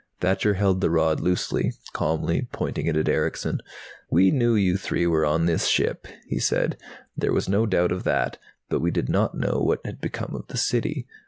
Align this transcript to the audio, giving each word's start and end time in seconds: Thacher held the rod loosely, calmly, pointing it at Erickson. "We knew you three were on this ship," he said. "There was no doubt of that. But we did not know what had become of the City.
Thacher 0.19 0.55
held 0.55 0.81
the 0.81 0.89
rod 0.89 1.19
loosely, 1.19 1.73
calmly, 1.93 2.47
pointing 2.51 2.87
it 2.87 2.97
at 2.97 3.07
Erickson. 3.07 3.59
"We 4.09 4.31
knew 4.31 4.55
you 4.55 4.75
three 4.75 5.05
were 5.05 5.27
on 5.27 5.45
this 5.45 5.67
ship," 5.67 6.07
he 6.25 6.39
said. 6.39 6.75
"There 7.15 7.31
was 7.31 7.47
no 7.47 7.67
doubt 7.67 7.91
of 7.91 8.03
that. 8.05 8.39
But 8.67 8.81
we 8.81 8.89
did 8.89 9.09
not 9.09 9.37
know 9.37 9.61
what 9.63 9.85
had 9.85 10.01
become 10.01 10.31
of 10.33 10.47
the 10.47 10.57
City. 10.57 11.05